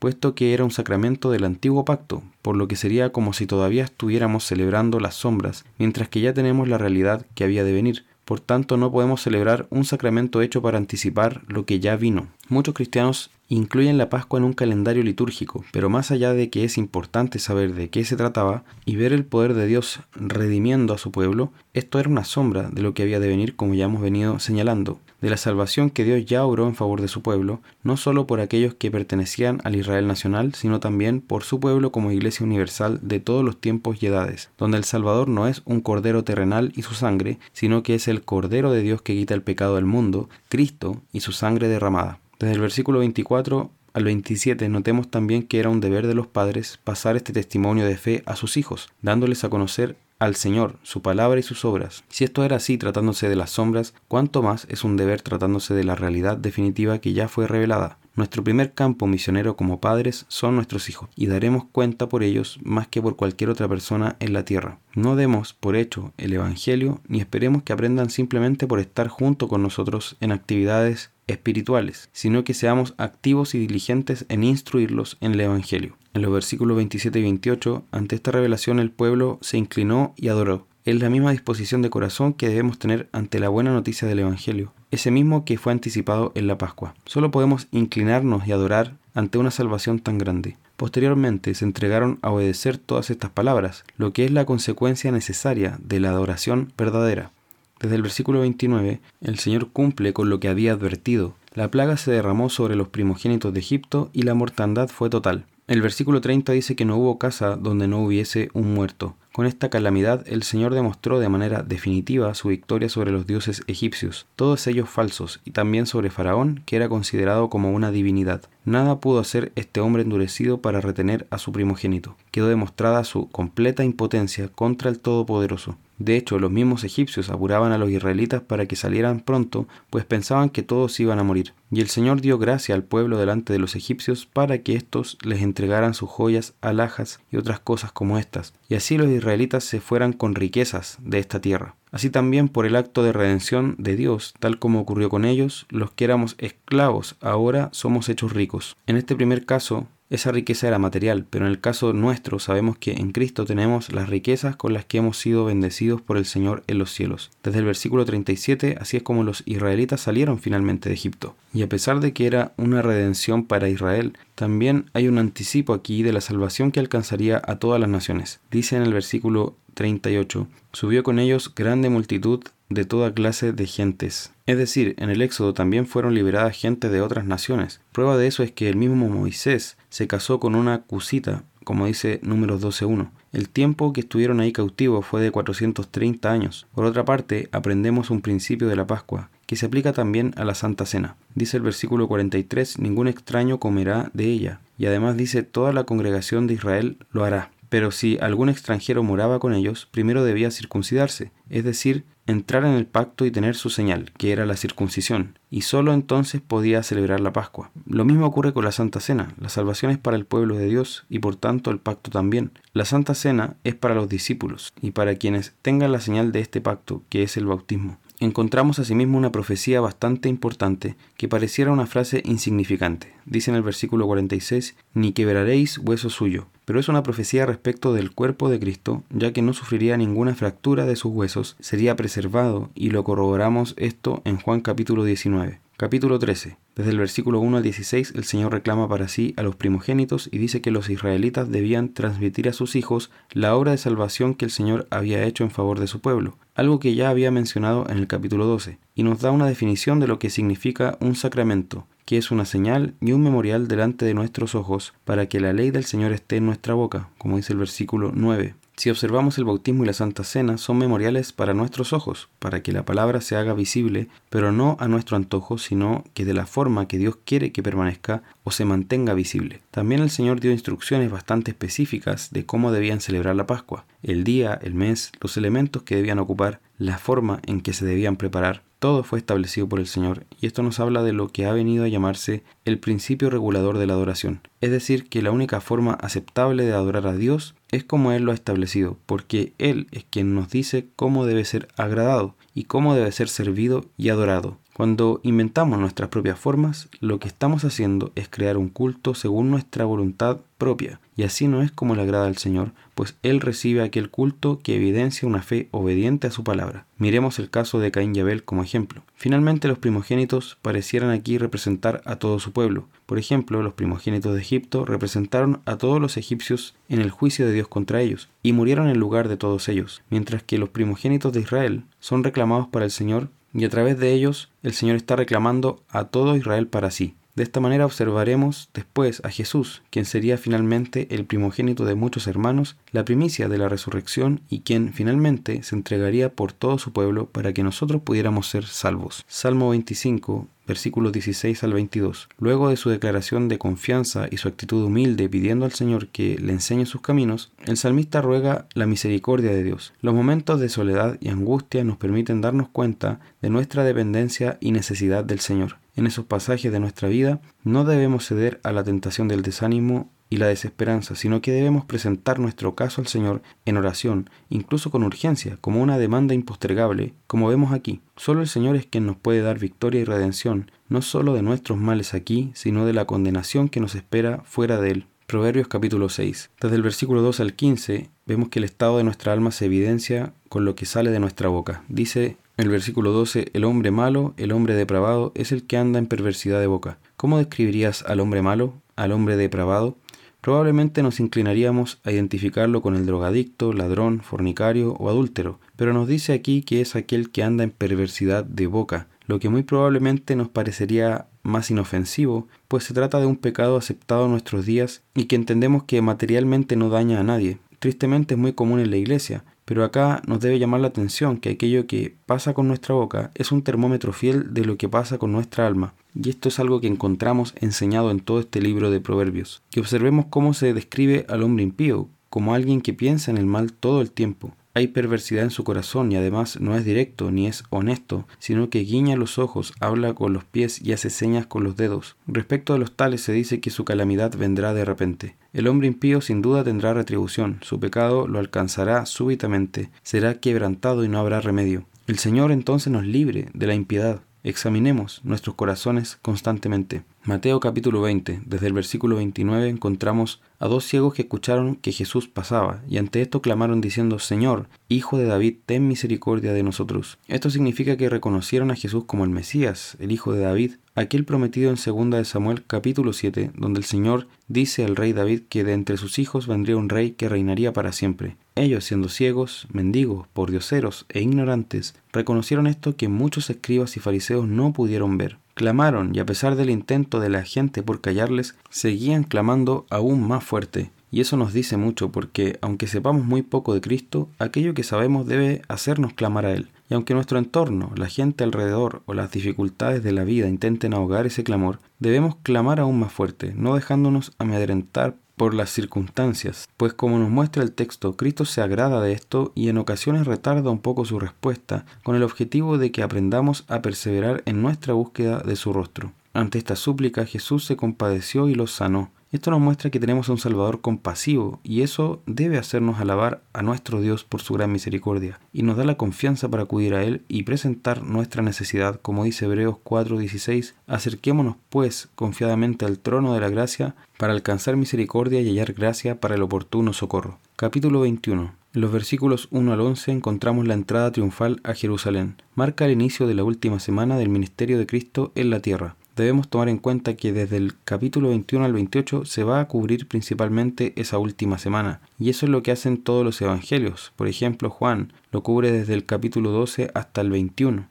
puesto 0.00 0.34
que 0.34 0.54
era 0.54 0.64
un 0.64 0.72
sacramento 0.72 1.30
del 1.30 1.44
antiguo 1.44 1.84
pacto, 1.84 2.24
por 2.42 2.56
lo 2.56 2.66
que 2.66 2.74
sería 2.74 3.12
como 3.12 3.32
si 3.32 3.46
todavía 3.46 3.84
estuviéramos 3.84 4.44
celebrando 4.44 4.98
las 4.98 5.14
sombras, 5.14 5.64
mientras 5.78 6.08
que 6.08 6.20
ya 6.20 6.34
tenemos 6.34 6.66
la 6.66 6.78
realidad 6.78 7.26
que 7.36 7.44
había 7.44 7.62
de 7.62 7.72
venir. 7.72 8.06
Por 8.24 8.40
tanto, 8.40 8.76
no 8.76 8.90
podemos 8.90 9.20
celebrar 9.20 9.66
un 9.70 9.84
sacramento 9.84 10.40
hecho 10.40 10.62
para 10.62 10.78
anticipar 10.78 11.42
lo 11.48 11.66
que 11.66 11.80
ya 11.80 11.96
vino. 11.96 12.28
Muchos 12.48 12.74
cristianos 12.74 13.30
incluyen 13.50 13.98
la 13.98 14.08
Pascua 14.08 14.38
en 14.38 14.44
un 14.44 14.54
calendario 14.54 15.02
litúrgico, 15.02 15.64
pero 15.72 15.90
más 15.90 16.10
allá 16.10 16.32
de 16.32 16.48
que 16.48 16.64
es 16.64 16.78
importante 16.78 17.38
saber 17.38 17.74
de 17.74 17.90
qué 17.90 18.04
se 18.06 18.16
trataba 18.16 18.64
y 18.86 18.96
ver 18.96 19.12
el 19.12 19.26
poder 19.26 19.52
de 19.52 19.66
Dios 19.66 20.00
redimiendo 20.14 20.94
a 20.94 20.98
su 20.98 21.10
pueblo, 21.10 21.52
esto 21.74 21.98
era 21.98 22.08
una 22.08 22.24
sombra 22.24 22.70
de 22.70 22.80
lo 22.80 22.94
que 22.94 23.02
había 23.02 23.20
de 23.20 23.28
venir 23.28 23.56
como 23.56 23.74
ya 23.74 23.84
hemos 23.84 24.00
venido 24.00 24.38
señalando 24.38 24.98
de 25.20 25.30
la 25.30 25.36
salvación 25.36 25.90
que 25.90 26.04
Dios 26.04 26.24
ya 26.24 26.44
obró 26.44 26.66
en 26.66 26.74
favor 26.74 27.00
de 27.00 27.08
su 27.08 27.22
pueblo, 27.22 27.60
no 27.82 27.96
solo 27.96 28.26
por 28.26 28.40
aquellos 28.40 28.74
que 28.74 28.90
pertenecían 28.90 29.60
al 29.64 29.76
Israel 29.76 30.06
nacional, 30.06 30.54
sino 30.54 30.80
también 30.80 31.20
por 31.20 31.44
su 31.44 31.60
pueblo 31.60 31.92
como 31.92 32.12
iglesia 32.12 32.46
universal 32.46 32.98
de 33.02 33.20
todos 33.20 33.44
los 33.44 33.60
tiempos 33.60 34.02
y 34.02 34.06
edades, 34.06 34.50
donde 34.58 34.78
el 34.78 34.84
Salvador 34.84 35.28
no 35.28 35.46
es 35.46 35.62
un 35.64 35.80
cordero 35.80 36.24
terrenal 36.24 36.72
y 36.74 36.82
su 36.82 36.94
sangre, 36.94 37.38
sino 37.52 37.82
que 37.82 37.94
es 37.94 38.08
el 38.08 38.22
cordero 38.22 38.72
de 38.72 38.82
Dios 38.82 39.02
que 39.02 39.14
quita 39.14 39.34
el 39.34 39.42
pecado 39.42 39.76
del 39.76 39.84
mundo, 39.84 40.28
Cristo 40.48 41.02
y 41.12 41.20
su 41.20 41.32
sangre 41.32 41.68
derramada. 41.68 42.18
Desde 42.40 42.54
el 42.54 42.60
versículo 42.62 43.00
24 43.00 43.70
al 43.92 44.04
27 44.04 44.66
notemos 44.70 45.10
también 45.10 45.42
que 45.42 45.60
era 45.60 45.68
un 45.68 45.80
deber 45.80 46.06
de 46.06 46.14
los 46.14 46.26
padres 46.26 46.80
pasar 46.84 47.14
este 47.16 47.34
testimonio 47.34 47.84
de 47.84 47.98
fe 47.98 48.22
a 48.24 48.34
sus 48.34 48.56
hijos, 48.56 48.88
dándoles 49.02 49.44
a 49.44 49.50
conocer 49.50 49.98
al 50.18 50.36
Señor, 50.36 50.78
su 50.82 51.02
palabra 51.02 51.38
y 51.38 51.42
sus 51.42 51.66
obras. 51.66 52.02
Si 52.08 52.24
esto 52.24 52.42
era 52.42 52.56
así 52.56 52.78
tratándose 52.78 53.28
de 53.28 53.36
las 53.36 53.50
sombras, 53.50 53.92
cuánto 54.08 54.42
más 54.42 54.66
es 54.70 54.84
un 54.84 54.96
deber 54.96 55.20
tratándose 55.20 55.74
de 55.74 55.84
la 55.84 55.96
realidad 55.96 56.38
definitiva 56.38 56.98
que 56.98 57.12
ya 57.12 57.28
fue 57.28 57.46
revelada. 57.46 57.98
Nuestro 58.14 58.42
primer 58.42 58.72
campo 58.72 59.06
misionero 59.06 59.56
como 59.56 59.80
padres 59.80 60.24
son 60.28 60.56
nuestros 60.56 60.88
hijos, 60.88 61.10
y 61.16 61.26
daremos 61.26 61.64
cuenta 61.72 62.08
por 62.08 62.22
ellos 62.22 62.58
más 62.62 62.88
que 62.88 63.00
por 63.00 63.16
cualquier 63.16 63.50
otra 63.50 63.68
persona 63.68 64.16
en 64.18 64.32
la 64.32 64.44
tierra. 64.44 64.78
No 64.94 65.14
demos 65.14 65.52
por 65.52 65.76
hecho 65.76 66.12
el 66.18 66.32
Evangelio, 66.32 67.00
ni 67.06 67.20
esperemos 67.20 67.62
que 67.62 67.72
aprendan 67.72 68.10
simplemente 68.10 68.66
por 68.66 68.80
estar 68.80 69.08
junto 69.08 69.46
con 69.48 69.62
nosotros 69.62 70.16
en 70.20 70.32
actividades 70.32 71.12
espirituales, 71.30 72.10
sino 72.12 72.44
que 72.44 72.54
seamos 72.54 72.94
activos 72.98 73.54
y 73.54 73.58
diligentes 73.58 74.26
en 74.28 74.44
instruirlos 74.44 75.16
en 75.20 75.32
el 75.32 75.40
Evangelio. 75.40 75.96
En 76.12 76.22
los 76.22 76.32
versículos 76.32 76.76
27 76.76 77.18
y 77.18 77.22
28, 77.22 77.84
ante 77.92 78.16
esta 78.16 78.32
revelación 78.32 78.80
el 78.80 78.90
pueblo 78.90 79.38
se 79.40 79.58
inclinó 79.58 80.12
y 80.16 80.28
adoró. 80.28 80.66
Es 80.84 81.00
la 81.00 81.10
misma 81.10 81.30
disposición 81.30 81.82
de 81.82 81.90
corazón 81.90 82.32
que 82.32 82.48
debemos 82.48 82.78
tener 82.78 83.08
ante 83.12 83.38
la 83.38 83.48
buena 83.48 83.72
noticia 83.72 84.08
del 84.08 84.20
Evangelio, 84.20 84.72
ese 84.90 85.10
mismo 85.10 85.44
que 85.44 85.58
fue 85.58 85.72
anticipado 85.72 86.32
en 86.34 86.46
la 86.46 86.58
Pascua. 86.58 86.94
Solo 87.04 87.30
podemos 87.30 87.68
inclinarnos 87.70 88.46
y 88.46 88.52
adorar 88.52 88.94
ante 89.14 89.38
una 89.38 89.50
salvación 89.50 90.00
tan 90.00 90.18
grande. 90.18 90.56
Posteriormente 90.76 91.54
se 91.54 91.64
entregaron 91.64 92.18
a 92.22 92.30
obedecer 92.30 92.78
todas 92.78 93.10
estas 93.10 93.30
palabras, 93.30 93.84
lo 93.98 94.12
que 94.12 94.24
es 94.24 94.30
la 94.30 94.46
consecuencia 94.46 95.12
necesaria 95.12 95.78
de 95.82 96.00
la 96.00 96.08
adoración 96.08 96.72
verdadera. 96.78 97.32
Desde 97.80 97.96
el 97.96 98.02
versículo 98.02 98.40
29, 98.40 99.00
el 99.22 99.38
Señor 99.38 99.70
cumple 99.70 100.12
con 100.12 100.28
lo 100.28 100.38
que 100.38 100.48
había 100.48 100.72
advertido. 100.72 101.34
La 101.54 101.70
plaga 101.70 101.96
se 101.96 102.12
derramó 102.12 102.50
sobre 102.50 102.76
los 102.76 102.88
primogénitos 102.88 103.54
de 103.54 103.60
Egipto 103.60 104.10
y 104.12 104.22
la 104.22 104.34
mortandad 104.34 104.88
fue 104.88 105.08
total. 105.08 105.46
El 105.66 105.80
versículo 105.80 106.20
30 106.20 106.52
dice 106.52 106.76
que 106.76 106.84
no 106.84 106.96
hubo 106.98 107.18
casa 107.18 107.56
donde 107.56 107.88
no 107.88 108.00
hubiese 108.00 108.50
un 108.52 108.74
muerto. 108.74 109.16
Con 109.32 109.46
esta 109.46 109.70
calamidad 109.70 110.24
el 110.26 110.42
Señor 110.42 110.74
demostró 110.74 111.20
de 111.20 111.28
manera 111.28 111.62
definitiva 111.62 112.34
su 112.34 112.48
victoria 112.48 112.88
sobre 112.88 113.12
los 113.12 113.28
dioses 113.28 113.62
egipcios, 113.68 114.26
todos 114.34 114.66
ellos 114.66 114.88
falsos, 114.88 115.40
y 115.44 115.52
también 115.52 115.86
sobre 115.86 116.10
Faraón, 116.10 116.62
que 116.66 116.74
era 116.74 116.88
considerado 116.88 117.48
como 117.48 117.70
una 117.70 117.92
divinidad. 117.92 118.42
Nada 118.64 118.98
pudo 118.98 119.20
hacer 119.20 119.52
este 119.54 119.80
hombre 119.80 120.02
endurecido 120.02 120.60
para 120.60 120.80
retener 120.80 121.28
a 121.30 121.38
su 121.38 121.52
primogénito. 121.52 122.16
Quedó 122.32 122.48
demostrada 122.48 123.04
su 123.04 123.28
completa 123.30 123.84
impotencia 123.84 124.48
contra 124.48 124.90
el 124.90 124.98
Todopoderoso. 124.98 125.78
De 126.00 126.16
hecho, 126.16 126.38
los 126.38 126.50
mismos 126.50 126.82
egipcios 126.82 127.28
apuraban 127.28 127.72
a 127.72 127.78
los 127.78 127.90
israelitas 127.90 128.40
para 128.40 128.64
que 128.64 128.74
salieran 128.74 129.20
pronto, 129.20 129.68
pues 129.90 130.06
pensaban 130.06 130.48
que 130.48 130.62
todos 130.62 130.98
iban 130.98 131.18
a 131.18 131.24
morir. 131.24 131.52
Y 131.70 131.82
el 131.82 131.88
Señor 131.88 132.22
dio 132.22 132.38
gracia 132.38 132.74
al 132.74 132.84
pueblo 132.84 133.18
delante 133.18 133.52
de 133.52 133.58
los 133.58 133.76
egipcios 133.76 134.24
para 134.24 134.58
que 134.62 134.76
éstos 134.76 135.18
les 135.22 135.42
entregaran 135.42 135.92
sus 135.92 136.08
joyas, 136.08 136.54
alhajas 136.62 137.20
y 137.30 137.36
otras 137.36 137.60
cosas 137.60 137.92
como 137.92 138.18
estas, 138.18 138.54
y 138.70 138.76
así 138.76 138.96
los 138.96 139.08
israelitas 139.20 139.64
se 139.64 139.80
fueran 139.80 140.12
con 140.12 140.34
riquezas 140.34 140.98
de 141.00 141.18
esta 141.18 141.40
tierra. 141.40 141.76
Así 141.92 142.10
también 142.10 142.48
por 142.48 142.66
el 142.66 142.76
acto 142.76 143.02
de 143.02 143.12
redención 143.12 143.74
de 143.78 143.96
Dios, 143.96 144.34
tal 144.38 144.58
como 144.58 144.80
ocurrió 144.80 145.08
con 145.08 145.24
ellos, 145.24 145.66
los 145.70 145.90
que 145.92 146.04
éramos 146.04 146.34
esclavos 146.38 147.16
ahora 147.20 147.68
somos 147.72 148.08
hechos 148.08 148.32
ricos. 148.32 148.76
En 148.86 148.96
este 148.96 149.16
primer 149.16 149.44
caso, 149.44 149.86
esa 150.10 150.32
riqueza 150.32 150.66
era 150.66 150.80
material, 150.80 151.24
pero 151.30 151.46
en 151.46 151.52
el 151.52 151.60
caso 151.60 151.92
nuestro 151.92 152.40
sabemos 152.40 152.76
que 152.76 152.92
en 152.92 153.12
Cristo 153.12 153.44
tenemos 153.44 153.92
las 153.92 154.08
riquezas 154.08 154.56
con 154.56 154.72
las 154.72 154.84
que 154.84 154.98
hemos 154.98 155.16
sido 155.16 155.44
bendecidos 155.44 156.02
por 156.02 156.16
el 156.16 156.24
Señor 156.24 156.64
en 156.66 156.78
los 156.78 156.92
cielos. 156.92 157.30
Desde 157.44 157.60
el 157.60 157.64
versículo 157.64 158.04
37, 158.04 158.76
así 158.80 158.96
es 158.96 159.04
como 159.04 159.22
los 159.22 159.44
israelitas 159.46 160.00
salieron 160.00 160.40
finalmente 160.40 160.88
de 160.88 160.96
Egipto. 160.96 161.36
Y 161.54 161.62
a 161.62 161.68
pesar 161.68 162.00
de 162.00 162.12
que 162.12 162.26
era 162.26 162.52
una 162.56 162.82
redención 162.82 163.44
para 163.44 163.68
Israel, 163.68 164.18
también 164.34 164.90
hay 164.94 165.06
un 165.06 165.18
anticipo 165.18 165.74
aquí 165.74 166.02
de 166.02 166.12
la 166.12 166.20
salvación 166.20 166.72
que 166.72 166.80
alcanzaría 166.80 167.40
a 167.46 167.60
todas 167.60 167.80
las 167.80 167.88
naciones. 167.88 168.40
Dice 168.50 168.76
en 168.76 168.82
el 168.82 168.92
versículo 168.92 169.54
38, 169.74 170.48
subió 170.72 171.04
con 171.04 171.20
ellos 171.20 171.54
grande 171.54 171.88
multitud 171.88 172.42
de 172.70 172.84
toda 172.84 173.12
clase 173.12 173.52
de 173.52 173.66
gentes. 173.66 174.32
Es 174.46 174.56
decir, 174.56 174.94
en 174.98 175.10
el 175.10 175.20
Éxodo 175.22 175.52
también 175.52 175.86
fueron 175.86 176.14
liberadas 176.14 176.56
gente 176.56 176.88
de 176.88 177.02
otras 177.02 177.26
naciones. 177.26 177.80
Prueba 177.92 178.16
de 178.16 178.28
eso 178.28 178.42
es 178.42 178.52
que 178.52 178.68
el 178.68 178.76
mismo 178.76 179.08
Moisés 179.08 179.76
se 179.90 180.06
casó 180.06 180.40
con 180.40 180.54
una 180.54 180.82
cusita, 180.82 181.42
como 181.64 181.86
dice 181.86 182.20
números 182.22 182.62
12.1. 182.62 183.10
El 183.32 183.48
tiempo 183.48 183.92
que 183.92 184.00
estuvieron 184.00 184.40
ahí 184.40 184.52
cautivos 184.52 185.04
fue 185.04 185.20
de 185.20 185.30
430 185.30 186.30
años. 186.30 186.66
Por 186.74 186.84
otra 186.84 187.04
parte, 187.04 187.48
aprendemos 187.52 188.10
un 188.10 188.22
principio 188.22 188.68
de 188.68 188.76
la 188.76 188.86
Pascua, 188.86 189.30
que 189.46 189.56
se 189.56 189.66
aplica 189.66 189.92
también 189.92 190.32
a 190.36 190.44
la 190.44 190.54
Santa 190.54 190.86
Cena. 190.86 191.16
Dice 191.34 191.56
el 191.56 191.64
versículo 191.64 192.08
43, 192.08 192.78
ningún 192.78 193.08
extraño 193.08 193.58
comerá 193.58 194.10
de 194.14 194.26
ella. 194.26 194.60
Y 194.78 194.86
además 194.86 195.16
dice, 195.16 195.42
toda 195.42 195.72
la 195.72 195.84
congregación 195.84 196.46
de 196.46 196.54
Israel 196.54 196.98
lo 197.12 197.24
hará. 197.24 197.50
Pero 197.70 197.92
si 197.92 198.18
algún 198.20 198.50
extranjero 198.50 199.02
moraba 199.02 199.38
con 199.38 199.54
ellos, 199.54 199.88
primero 199.90 200.24
debía 200.24 200.50
circuncidarse, 200.50 201.30
es 201.48 201.64
decir, 201.64 202.04
entrar 202.26 202.64
en 202.64 202.72
el 202.72 202.86
pacto 202.86 203.24
y 203.24 203.30
tener 203.30 203.54
su 203.54 203.70
señal, 203.70 204.12
que 204.18 204.32
era 204.32 204.44
la 204.44 204.56
circuncisión, 204.56 205.38
y 205.50 205.62
sólo 205.62 205.92
entonces 205.94 206.40
podía 206.40 206.82
celebrar 206.82 207.20
la 207.20 207.32
Pascua. 207.32 207.70
Lo 207.86 208.04
mismo 208.04 208.26
ocurre 208.26 208.52
con 208.52 208.64
la 208.64 208.72
Santa 208.72 209.00
Cena. 209.00 209.32
La 209.40 209.48
salvación 209.48 209.90
es 209.90 209.98
para 209.98 210.16
el 210.16 210.26
pueblo 210.26 210.56
de 210.56 210.66
Dios 210.66 211.06
y 211.08 211.20
por 211.20 211.36
tanto 211.36 211.70
el 211.70 211.78
pacto 211.78 212.10
también. 212.10 212.52
La 212.72 212.84
Santa 212.84 213.14
Cena 213.14 213.56
es 213.64 213.74
para 213.74 213.94
los 213.94 214.08
discípulos 214.08 214.72
y 214.82 214.90
para 214.90 215.14
quienes 215.14 215.54
tengan 215.62 215.92
la 215.92 216.00
señal 216.00 216.32
de 216.32 216.40
este 216.40 216.60
pacto, 216.60 217.02
que 217.08 217.22
es 217.22 217.36
el 217.36 217.46
bautismo 217.46 217.98
encontramos 218.20 218.78
asimismo 218.78 219.18
una 219.18 219.32
profecía 219.32 219.80
bastante 219.80 220.28
importante 220.28 220.94
que 221.16 221.26
pareciera 221.26 221.72
una 221.72 221.86
frase 221.86 222.22
insignificante. 222.24 223.12
Dice 223.24 223.50
en 223.50 223.56
el 223.56 223.62
versículo 223.62 224.06
46, 224.06 224.76
ni 224.94 225.12
quebraréis 225.12 225.78
hueso 225.78 226.10
suyo. 226.10 226.46
Pero 226.66 226.78
es 226.78 226.88
una 226.88 227.02
profecía 227.02 227.46
respecto 227.46 227.94
del 227.94 228.12
cuerpo 228.12 228.50
de 228.50 228.60
Cristo, 228.60 229.02
ya 229.10 229.32
que 229.32 229.42
no 229.42 229.54
sufriría 229.54 229.96
ninguna 229.96 230.34
fractura 230.34 230.84
de 230.84 230.96
sus 230.96 231.12
huesos, 231.12 231.56
sería 231.58 231.96
preservado, 231.96 232.70
y 232.74 232.90
lo 232.90 233.02
corroboramos 233.02 233.74
esto 233.76 234.22
en 234.24 234.36
Juan 234.36 234.60
capítulo 234.60 235.04
19. 235.04 235.58
Capítulo 235.76 236.18
13. 236.18 236.58
Desde 236.80 236.92
el 236.92 236.98
versículo 236.98 237.40
1 237.40 237.58
al 237.58 237.62
16 237.62 238.14
el 238.16 238.24
Señor 238.24 238.52
reclama 238.52 238.88
para 238.88 239.06
sí 239.06 239.34
a 239.36 239.42
los 239.42 239.54
primogénitos 239.54 240.30
y 240.32 240.38
dice 240.38 240.62
que 240.62 240.70
los 240.70 240.88
israelitas 240.88 241.50
debían 241.50 241.92
transmitir 241.92 242.48
a 242.48 242.54
sus 242.54 242.74
hijos 242.74 243.10
la 243.32 243.54
obra 243.54 243.72
de 243.72 243.76
salvación 243.76 244.34
que 244.34 244.46
el 244.46 244.50
Señor 244.50 244.86
había 244.88 245.22
hecho 245.26 245.44
en 245.44 245.50
favor 245.50 245.78
de 245.78 245.86
su 245.86 246.00
pueblo, 246.00 246.38
algo 246.54 246.80
que 246.80 246.94
ya 246.94 247.10
había 247.10 247.30
mencionado 247.30 247.86
en 247.90 247.98
el 247.98 248.06
capítulo 248.06 248.46
12, 248.46 248.78
y 248.94 249.02
nos 249.02 249.20
da 249.20 249.30
una 249.30 249.46
definición 249.46 250.00
de 250.00 250.06
lo 250.06 250.18
que 250.18 250.30
significa 250.30 250.96
un 251.02 251.16
sacramento, 251.16 251.86
que 252.06 252.16
es 252.16 252.30
una 252.30 252.46
señal 252.46 252.94
y 253.02 253.12
un 253.12 253.22
memorial 253.22 253.68
delante 253.68 254.06
de 254.06 254.14
nuestros 254.14 254.54
ojos 254.54 254.94
para 255.04 255.26
que 255.26 255.38
la 255.38 255.52
ley 255.52 255.70
del 255.70 255.84
Señor 255.84 256.12
esté 256.12 256.36
en 256.36 256.46
nuestra 256.46 256.72
boca, 256.72 257.10
como 257.18 257.36
dice 257.36 257.52
el 257.52 257.58
versículo 257.58 258.10
9. 258.14 258.54
Si 258.80 258.88
observamos 258.88 259.36
el 259.36 259.44
bautismo 259.44 259.84
y 259.84 259.86
la 259.86 259.92
Santa 259.92 260.24
Cena, 260.24 260.56
son 260.56 260.78
memoriales 260.78 261.32
para 261.32 261.52
nuestros 261.52 261.92
ojos, 261.92 262.30
para 262.38 262.62
que 262.62 262.72
la 262.72 262.86
palabra 262.86 263.20
se 263.20 263.36
haga 263.36 263.52
visible, 263.52 264.08
pero 264.30 264.52
no 264.52 264.78
a 264.80 264.88
nuestro 264.88 265.18
antojo, 265.18 265.58
sino 265.58 266.02
que 266.14 266.24
de 266.24 266.32
la 266.32 266.46
forma 266.46 266.88
que 266.88 266.96
Dios 266.96 267.18
quiere 267.22 267.52
que 267.52 267.62
permanezca 267.62 268.22
o 268.42 268.50
se 268.50 268.64
mantenga 268.64 269.12
visible. 269.12 269.60
También 269.70 270.00
el 270.00 270.08
Señor 270.08 270.40
dio 270.40 270.50
instrucciones 270.50 271.10
bastante 271.10 271.50
específicas 271.50 272.30
de 272.30 272.46
cómo 272.46 272.72
debían 272.72 273.02
celebrar 273.02 273.36
la 273.36 273.46
Pascua, 273.46 273.84
el 274.02 274.24
día, 274.24 274.58
el 274.62 274.72
mes, 274.72 275.12
los 275.20 275.36
elementos 275.36 275.82
que 275.82 275.96
debían 275.96 276.18
ocupar, 276.18 276.62
la 276.78 276.96
forma 276.96 277.42
en 277.44 277.60
que 277.60 277.74
se 277.74 277.84
debían 277.84 278.16
preparar, 278.16 278.62
todo 278.80 279.04
fue 279.04 279.18
establecido 279.18 279.68
por 279.68 279.78
el 279.78 279.86
Señor, 279.86 280.26
y 280.40 280.46
esto 280.46 280.62
nos 280.62 280.80
habla 280.80 281.02
de 281.02 281.12
lo 281.12 281.28
que 281.28 281.46
ha 281.46 281.52
venido 281.52 281.84
a 281.84 281.88
llamarse 281.88 282.42
el 282.64 282.78
principio 282.78 283.30
regulador 283.30 283.78
de 283.78 283.86
la 283.86 283.92
adoración, 283.92 284.40
es 284.60 284.70
decir, 284.70 285.08
que 285.08 285.22
la 285.22 285.30
única 285.30 285.60
forma 285.60 285.92
aceptable 285.92 286.64
de 286.64 286.72
adorar 286.72 287.06
a 287.06 287.14
Dios 287.14 287.54
es 287.70 287.84
como 287.84 288.10
Él 288.10 288.24
lo 288.24 288.32
ha 288.32 288.34
establecido, 288.34 288.96
porque 289.06 289.52
Él 289.58 289.86
es 289.92 290.04
quien 290.08 290.34
nos 290.34 290.48
dice 290.50 290.88
cómo 290.96 291.26
debe 291.26 291.44
ser 291.44 291.68
agradado 291.76 292.34
y 292.54 292.64
cómo 292.64 292.94
debe 292.94 293.12
ser 293.12 293.28
servido 293.28 293.84
y 293.96 294.08
adorado. 294.08 294.58
Cuando 294.74 295.20
inventamos 295.22 295.78
nuestras 295.78 296.08
propias 296.08 296.38
formas, 296.38 296.88
lo 297.00 297.20
que 297.20 297.28
estamos 297.28 297.64
haciendo 297.64 298.12
es 298.14 298.30
crear 298.30 298.56
un 298.56 298.70
culto 298.70 299.14
según 299.14 299.50
nuestra 299.50 299.84
voluntad 299.84 300.38
propia, 300.56 301.00
y 301.16 301.24
así 301.24 301.48
no 301.48 301.60
es 301.60 301.70
como 301.70 301.94
le 301.94 302.00
agrada 302.00 302.26
al 302.26 302.38
Señor, 302.38 302.72
pues 303.00 303.16
Él 303.22 303.40
recibe 303.40 303.80
aquel 303.80 304.10
culto 304.10 304.60
que 304.62 304.76
evidencia 304.76 305.26
una 305.26 305.40
fe 305.40 305.68
obediente 305.70 306.26
a 306.26 306.30
su 306.30 306.44
palabra. 306.44 306.84
Miremos 306.98 307.38
el 307.38 307.48
caso 307.48 307.80
de 307.80 307.90
Caín 307.90 308.14
y 308.14 308.20
Abel 308.20 308.44
como 308.44 308.62
ejemplo. 308.62 309.04
Finalmente 309.14 309.68
los 309.68 309.78
primogénitos 309.78 310.58
parecieran 310.60 311.08
aquí 311.08 311.38
representar 311.38 312.02
a 312.04 312.16
todo 312.16 312.38
su 312.40 312.52
pueblo. 312.52 312.88
Por 313.06 313.18
ejemplo, 313.18 313.62
los 313.62 313.72
primogénitos 313.72 314.34
de 314.34 314.42
Egipto 314.42 314.84
representaron 314.84 315.62
a 315.64 315.78
todos 315.78 315.98
los 315.98 316.18
egipcios 316.18 316.74
en 316.90 317.00
el 317.00 317.10
juicio 317.10 317.46
de 317.46 317.54
Dios 317.54 317.68
contra 317.68 318.02
ellos, 318.02 318.28
y 318.42 318.52
murieron 318.52 318.86
en 318.90 318.98
lugar 318.98 319.28
de 319.28 319.38
todos 319.38 319.70
ellos, 319.70 320.02
mientras 320.10 320.42
que 320.42 320.58
los 320.58 320.68
primogénitos 320.68 321.32
de 321.32 321.40
Israel 321.40 321.84
son 322.00 322.22
reclamados 322.22 322.68
para 322.68 322.84
el 322.84 322.90
Señor 322.90 323.30
y 323.54 323.64
a 323.64 323.70
través 323.70 323.98
de 323.98 324.12
ellos 324.12 324.50
el 324.62 324.74
Señor 324.74 324.96
está 324.96 325.16
reclamando 325.16 325.82
a 325.88 326.04
todo 326.04 326.36
Israel 326.36 326.66
para 326.66 326.90
sí. 326.90 327.14
De 327.36 327.44
esta 327.44 327.60
manera 327.60 327.86
observaremos 327.86 328.70
después 328.74 329.22
a 329.24 329.30
Jesús, 329.30 329.82
quien 329.90 330.04
sería 330.04 330.36
finalmente 330.36 331.06
el 331.10 331.24
primogénito 331.24 331.84
de 331.84 331.94
muchos 331.94 332.26
hermanos, 332.26 332.76
la 332.92 333.04
primicia 333.04 333.48
de 333.48 333.58
la 333.58 333.68
resurrección 333.68 334.40
y 334.48 334.60
quien 334.60 334.92
finalmente 334.92 335.62
se 335.62 335.76
entregaría 335.76 336.30
por 336.30 336.52
todo 336.52 336.78
su 336.78 336.92
pueblo 336.92 337.26
para 337.26 337.52
que 337.52 337.62
nosotros 337.62 338.02
pudiéramos 338.02 338.48
ser 338.48 338.66
salvos. 338.66 339.24
Salmo 339.28 339.70
25, 339.70 340.48
versículos 340.66 341.12
16 341.12 341.62
al 341.64 341.72
22. 341.72 342.28
Luego 342.38 342.68
de 342.68 342.76
su 342.76 342.90
declaración 342.90 343.48
de 343.48 343.58
confianza 343.58 344.26
y 344.30 344.36
su 344.36 344.48
actitud 344.48 344.84
humilde 344.84 345.28
pidiendo 345.28 345.64
al 345.64 345.72
Señor 345.72 346.08
que 346.08 346.36
le 346.38 346.52
enseñe 346.52 346.84
sus 346.84 347.00
caminos, 347.00 347.52
el 347.64 347.76
salmista 347.76 348.22
ruega 348.22 348.66
la 348.74 348.86
misericordia 348.86 349.50
de 349.50 349.62
Dios. 349.62 349.92
Los 350.00 350.14
momentos 350.14 350.60
de 350.60 350.68
soledad 350.68 351.16
y 351.20 351.28
angustia 351.28 351.84
nos 351.84 351.96
permiten 351.96 352.40
darnos 352.40 352.68
cuenta 352.68 353.20
de 353.40 353.50
nuestra 353.50 353.84
dependencia 353.84 354.58
y 354.60 354.72
necesidad 354.72 355.24
del 355.24 355.40
Señor 355.40 355.79
en 356.00 356.06
esos 356.06 356.24
pasajes 356.24 356.72
de 356.72 356.80
nuestra 356.80 357.08
vida, 357.08 357.40
no 357.62 357.84
debemos 357.84 358.26
ceder 358.26 358.60
a 358.64 358.72
la 358.72 358.82
tentación 358.82 359.28
del 359.28 359.42
desánimo 359.42 360.10
y 360.30 360.36
la 360.38 360.46
desesperanza, 360.46 361.14
sino 361.14 361.42
que 361.42 361.52
debemos 361.52 361.84
presentar 361.84 362.38
nuestro 362.38 362.74
caso 362.74 363.00
al 363.00 363.06
Señor 363.06 363.42
en 363.66 363.76
oración, 363.76 364.30
incluso 364.48 364.90
con 364.90 365.02
urgencia, 365.02 365.58
como 365.60 365.82
una 365.82 365.98
demanda 365.98 366.34
impostergable, 366.34 367.14
como 367.26 367.48
vemos 367.48 367.72
aquí. 367.72 368.00
Solo 368.16 368.40
el 368.40 368.48
Señor 368.48 368.76
es 368.76 368.86
quien 368.86 369.06
nos 369.06 369.16
puede 369.16 369.42
dar 369.42 369.58
victoria 369.58 370.00
y 370.00 370.04
redención, 370.04 370.70
no 370.88 371.02
solo 371.02 371.34
de 371.34 371.42
nuestros 371.42 371.78
males 371.78 372.14
aquí, 372.14 372.50
sino 372.54 372.86
de 372.86 372.92
la 372.92 373.06
condenación 373.06 373.68
que 373.68 373.80
nos 373.80 373.94
espera 373.94 374.42
fuera 374.44 374.80
de 374.80 374.90
Él. 374.92 375.06
Proverbios 375.26 375.68
capítulo 375.68 376.08
6. 376.08 376.50
Desde 376.60 376.76
el 376.76 376.82
versículo 376.82 377.22
2 377.22 377.40
al 377.40 377.54
15 377.54 378.10
vemos 378.26 378.48
que 378.48 378.58
el 378.58 378.64
estado 378.64 378.98
de 378.98 379.04
nuestra 379.04 379.32
alma 379.32 379.52
se 379.52 379.66
evidencia 379.66 380.32
con 380.48 380.64
lo 380.64 380.74
que 380.74 380.86
sale 380.86 381.10
de 381.10 381.20
nuestra 381.20 381.48
boca. 381.48 381.84
Dice 381.88 382.36
el 382.60 382.68
versículo 382.68 383.12
12, 383.12 383.50
el 383.54 383.64
hombre 383.64 383.90
malo, 383.90 384.34
el 384.36 384.52
hombre 384.52 384.74
depravado, 384.74 385.32
es 385.34 385.50
el 385.50 385.66
que 385.66 385.78
anda 385.78 385.98
en 385.98 386.06
perversidad 386.06 386.60
de 386.60 386.66
boca. 386.66 386.98
¿Cómo 387.16 387.38
describirías 387.38 388.02
al 388.02 388.20
hombre 388.20 388.42
malo, 388.42 388.74
al 388.96 389.12
hombre 389.12 389.36
depravado? 389.36 389.96
Probablemente 390.42 391.02
nos 391.02 391.20
inclinaríamos 391.20 392.00
a 392.04 392.12
identificarlo 392.12 392.82
con 392.82 392.96
el 392.96 393.06
drogadicto, 393.06 393.72
ladrón, 393.72 394.20
fornicario 394.20 394.92
o 394.94 395.08
adúltero, 395.08 395.58
pero 395.76 395.92
nos 395.92 396.08
dice 396.08 396.32
aquí 396.32 396.62
que 396.62 396.80
es 396.80 396.96
aquel 396.96 397.30
que 397.30 397.42
anda 397.42 397.64
en 397.64 397.70
perversidad 397.70 398.44
de 398.44 398.66
boca, 398.66 399.08
lo 399.26 399.38
que 399.38 399.48
muy 399.48 399.62
probablemente 399.62 400.36
nos 400.36 400.48
parecería 400.48 401.28
más 401.42 401.70
inofensivo, 401.70 402.48
pues 402.68 402.84
se 402.84 402.94
trata 402.94 403.20
de 403.20 403.26
un 403.26 403.36
pecado 403.36 403.76
aceptado 403.76 404.26
en 404.26 404.32
nuestros 404.32 404.66
días 404.66 405.02
y 405.14 405.24
que 405.24 405.36
entendemos 405.36 405.84
que 405.84 406.02
materialmente 406.02 406.76
no 406.76 406.90
daña 406.90 407.20
a 407.20 407.22
nadie. 407.22 407.58
Tristemente 407.80 408.34
es 408.34 408.40
muy 408.40 408.52
común 408.52 408.78
en 408.78 408.90
la 408.90 408.98
iglesia, 408.98 409.42
pero 409.64 409.84
acá 409.84 410.20
nos 410.26 410.40
debe 410.40 410.58
llamar 410.58 410.82
la 410.82 410.88
atención 410.88 411.38
que 411.38 411.48
aquello 411.48 411.86
que 411.86 412.14
pasa 412.26 412.52
con 412.52 412.68
nuestra 412.68 412.94
boca 412.94 413.30
es 413.34 413.52
un 413.52 413.62
termómetro 413.62 414.12
fiel 414.12 414.52
de 414.52 414.66
lo 414.66 414.76
que 414.76 414.90
pasa 414.90 415.16
con 415.16 415.32
nuestra 415.32 415.66
alma. 415.66 415.94
Y 416.14 416.28
esto 416.28 416.50
es 416.50 416.58
algo 416.58 416.82
que 416.82 416.88
encontramos 416.88 417.54
enseñado 417.58 418.10
en 418.10 418.20
todo 418.20 418.40
este 418.40 418.60
libro 418.60 418.90
de 418.90 419.00
Proverbios. 419.00 419.62
Que 419.70 419.80
observemos 419.80 420.26
cómo 420.28 420.52
se 420.52 420.74
describe 420.74 421.24
al 421.30 421.42
hombre 421.42 421.64
impío, 421.64 422.08
como 422.28 422.52
alguien 422.52 422.82
que 422.82 422.92
piensa 422.92 423.30
en 423.30 423.38
el 423.38 423.46
mal 423.46 423.72
todo 423.72 424.02
el 424.02 424.10
tiempo, 424.10 424.54
hay 424.80 424.88
perversidad 424.88 425.44
en 425.44 425.50
su 425.50 425.62
corazón 425.62 426.10
y 426.10 426.16
además 426.16 426.58
no 426.58 426.74
es 426.74 426.84
directo 426.84 427.30
ni 427.30 427.46
es 427.46 427.64
honesto, 427.68 428.26
sino 428.38 428.70
que 428.70 428.80
guiña 428.80 429.14
los 429.14 429.38
ojos, 429.38 429.74
habla 429.78 430.14
con 430.14 430.32
los 430.32 430.44
pies 430.44 430.80
y 430.82 430.92
hace 430.92 431.10
señas 431.10 431.46
con 431.46 431.64
los 431.64 431.76
dedos. 431.76 432.16
Respecto 432.26 432.72
a 432.72 432.78
los 432.78 432.96
tales 432.96 433.20
se 433.20 433.32
dice 433.32 433.60
que 433.60 433.70
su 433.70 433.84
calamidad 433.84 434.34
vendrá 434.36 434.72
de 434.72 434.86
repente. 434.86 435.36
El 435.52 435.68
hombre 435.68 435.86
impío 435.86 436.20
sin 436.22 436.40
duda 436.40 436.64
tendrá 436.64 436.94
retribución, 436.94 437.58
su 437.60 437.78
pecado 437.78 438.26
lo 438.26 438.38
alcanzará 438.38 439.04
súbitamente, 439.04 439.90
será 440.02 440.40
quebrantado 440.40 441.04
y 441.04 441.08
no 441.08 441.18
habrá 441.18 441.40
remedio. 441.40 441.84
El 442.06 442.18
Señor 442.18 442.50
entonces 442.50 442.92
nos 442.92 443.04
libre 443.04 443.48
de 443.52 443.66
la 443.66 443.74
impiedad. 443.74 444.22
Examinemos 444.42 445.20
nuestros 445.24 445.54
corazones 445.54 446.18
constantemente. 446.22 447.02
Mateo 447.22 447.60
capítulo 447.60 448.00
20, 448.00 448.40
desde 448.46 448.66
el 448.66 448.72
versículo 448.72 449.16
29 449.16 449.68
encontramos 449.68 450.40
a 450.58 450.68
dos 450.68 450.86
ciegos 450.86 451.12
que 451.12 451.20
escucharon 451.20 451.76
que 451.76 451.92
Jesús 451.92 452.28
pasaba, 452.28 452.82
y 452.88 452.96
ante 452.96 453.20
esto 453.20 453.42
clamaron 453.42 453.82
diciendo, 453.82 454.18
Señor, 454.18 454.68
Hijo 454.88 455.18
de 455.18 455.26
David, 455.26 455.56
ten 455.66 455.86
misericordia 455.86 456.54
de 456.54 456.62
nosotros. 456.62 457.18
Esto 457.28 457.50
significa 457.50 457.98
que 457.98 458.08
reconocieron 458.08 458.70
a 458.70 458.74
Jesús 458.74 459.04
como 459.04 459.24
el 459.24 459.30
Mesías, 459.30 459.98
el 460.00 460.12
Hijo 460.12 460.32
de 460.32 460.40
David, 460.40 460.76
aquel 460.94 461.26
prometido 461.26 461.68
en 461.68 461.76
2 461.76 462.10
de 462.10 462.24
Samuel 462.24 462.64
capítulo 462.66 463.12
7, 463.12 463.50
donde 463.54 463.80
el 463.80 463.84
Señor 463.84 464.26
dice 464.48 464.86
al 464.86 464.96
rey 464.96 465.12
David 465.12 465.42
que 465.50 465.62
de 465.62 465.74
entre 465.74 465.98
sus 465.98 466.18
hijos 466.18 466.46
vendría 466.46 466.78
un 466.78 466.88
rey 466.88 467.10
que 467.10 467.28
reinaría 467.28 467.74
para 467.74 467.92
siempre. 467.92 468.38
Ellos, 468.54 468.84
siendo 468.84 469.10
ciegos, 469.10 469.68
mendigos, 469.70 470.26
pordioseros 470.28 471.04
e 471.10 471.20
ignorantes, 471.20 471.94
reconocieron 472.14 472.66
esto 472.66 472.96
que 472.96 473.08
muchos 473.08 473.50
escribas 473.50 473.98
y 473.98 474.00
fariseos 474.00 474.48
no 474.48 474.72
pudieron 474.72 475.18
ver. 475.18 475.36
Clamaron, 475.60 476.14
y 476.14 476.20
a 476.20 476.24
pesar 476.24 476.56
del 476.56 476.70
intento 476.70 477.20
de 477.20 477.28
la 477.28 477.42
gente 477.42 477.82
por 477.82 478.00
callarles, 478.00 478.56
seguían 478.70 479.24
clamando 479.24 479.84
aún 479.90 480.26
más 480.26 480.42
fuerte. 480.42 480.90
Y 481.10 481.20
eso 481.20 481.36
nos 481.36 481.52
dice 481.52 481.76
mucho 481.76 482.10
porque, 482.10 482.58
aunque 482.62 482.86
sepamos 482.86 483.26
muy 483.26 483.42
poco 483.42 483.74
de 483.74 483.82
Cristo, 483.82 484.30
aquello 484.38 484.72
que 484.72 484.84
sabemos 484.84 485.26
debe 485.26 485.60
hacernos 485.68 486.14
clamar 486.14 486.46
a 486.46 486.54
Él. 486.54 486.70
Y 486.88 486.94
aunque 486.94 487.12
nuestro 487.12 487.38
entorno, 487.38 487.92
la 487.94 488.06
gente 488.06 488.42
alrededor 488.42 489.02
o 489.04 489.12
las 489.12 489.32
dificultades 489.32 490.02
de 490.02 490.12
la 490.12 490.24
vida 490.24 490.48
intenten 490.48 490.94
ahogar 490.94 491.26
ese 491.26 491.44
clamor, 491.44 491.78
debemos 491.98 492.36
clamar 492.36 492.80
aún 492.80 492.98
más 492.98 493.12
fuerte, 493.12 493.52
no 493.54 493.74
dejándonos 493.74 494.32
amedrentar 494.38 495.16
por 495.40 495.54
las 495.54 495.70
circunstancias, 495.70 496.68
pues 496.76 496.92
como 496.92 497.18
nos 497.18 497.30
muestra 497.30 497.62
el 497.62 497.72
texto, 497.72 498.14
Cristo 498.14 498.44
se 498.44 498.60
agrada 498.60 499.00
de 499.00 499.12
esto 499.12 499.52
y 499.54 499.70
en 499.70 499.78
ocasiones 499.78 500.26
retarda 500.26 500.68
un 500.68 500.80
poco 500.80 501.06
su 501.06 501.18
respuesta 501.18 501.86
con 502.02 502.14
el 502.14 502.24
objetivo 502.24 502.76
de 502.76 502.92
que 502.92 503.02
aprendamos 503.02 503.64
a 503.66 503.80
perseverar 503.80 504.42
en 504.44 504.60
nuestra 504.60 504.92
búsqueda 504.92 505.38
de 505.38 505.56
su 505.56 505.72
rostro. 505.72 506.12
Ante 506.34 506.58
esta 506.58 506.76
súplica 506.76 507.24
Jesús 507.24 507.64
se 507.64 507.76
compadeció 507.76 508.50
y 508.50 508.54
los 508.54 508.70
sanó. 508.70 509.12
Esto 509.32 509.52
nos 509.52 509.60
muestra 509.60 509.90
que 509.90 510.00
tenemos 510.00 510.28
un 510.28 510.38
Salvador 510.38 510.80
compasivo 510.80 511.60
y 511.62 511.82
eso 511.82 512.20
debe 512.26 512.58
hacernos 512.58 512.98
alabar 512.98 513.44
a 513.52 513.62
nuestro 513.62 514.00
Dios 514.00 514.24
por 514.24 514.40
su 514.42 514.54
gran 514.54 514.72
misericordia 514.72 515.38
y 515.52 515.62
nos 515.62 515.76
da 515.76 515.84
la 515.84 515.94
confianza 515.94 516.48
para 516.48 516.64
acudir 516.64 516.94
a 516.94 517.04
Él 517.04 517.22
y 517.28 517.44
presentar 517.44 518.02
nuestra 518.02 518.42
necesidad, 518.42 519.00
como 519.00 519.22
dice 519.22 519.44
Hebreos 519.44 519.76
4:16, 519.84 520.74
acerquémonos 520.88 521.54
pues 521.68 522.08
confiadamente 522.16 522.86
al 522.86 522.98
trono 522.98 523.32
de 523.32 523.40
la 523.40 523.50
gracia 523.50 523.94
para 524.18 524.32
alcanzar 524.32 524.74
misericordia 524.74 525.40
y 525.40 525.46
hallar 525.46 525.74
gracia 525.74 526.18
para 526.18 526.34
el 526.34 526.42
oportuno 526.42 526.92
socorro. 526.92 527.38
Capítulo 527.54 528.00
21. 528.00 528.52
En 528.74 528.80
los 528.80 528.90
versículos 528.90 529.46
1 529.52 529.72
al 529.72 529.80
11 529.80 530.10
encontramos 530.10 530.66
la 530.66 530.74
entrada 530.74 531.12
triunfal 531.12 531.60
a 531.62 531.74
Jerusalén. 531.74 532.34
Marca 532.56 532.84
el 532.84 532.90
inicio 532.90 533.28
de 533.28 533.34
la 533.34 533.44
última 533.44 533.78
semana 533.78 534.18
del 534.18 534.28
ministerio 534.28 534.76
de 534.76 534.86
Cristo 534.86 535.30
en 535.36 535.50
la 535.50 535.60
tierra 535.60 535.94
debemos 536.16 536.48
tomar 536.48 536.68
en 536.68 536.78
cuenta 536.78 537.16
que 537.16 537.32
desde 537.32 537.56
el 537.56 537.74
capítulo 537.84 538.28
21 538.28 538.64
al 538.64 538.72
28 538.72 539.24
se 539.24 539.44
va 539.44 539.60
a 539.60 539.68
cubrir 539.68 540.08
principalmente 540.08 540.92
esa 540.96 541.18
última 541.18 541.58
semana, 541.58 542.00
y 542.18 542.30
eso 542.30 542.46
es 542.46 542.50
lo 542.50 542.62
que 542.62 542.72
hacen 542.72 543.02
todos 543.02 543.24
los 543.24 543.40
evangelios. 543.42 544.12
Por 544.16 544.28
ejemplo, 544.28 544.70
Juan 544.70 545.12
lo 545.32 545.42
cubre 545.42 545.72
desde 545.72 545.94
el 545.94 546.06
capítulo 546.06 546.50
12 546.50 546.90
hasta 546.94 547.20
el 547.20 547.30
21 547.30 547.89